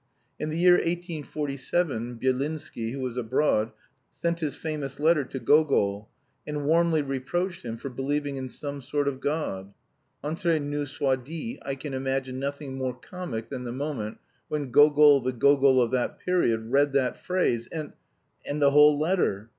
[0.39, 3.71] In the year 1847 Byelinsky, who was abroad,
[4.11, 6.09] sent his famous letter to Gogol,
[6.47, 9.75] and warmly reproached him for believing in some sort of God.
[10.23, 14.17] Entre nous soit dit, I can imagine nothing more comic than the moment
[14.47, 17.93] when Gogol (the Gogol of that period!) read that phrase, and...
[18.59, 19.49] the whole letter!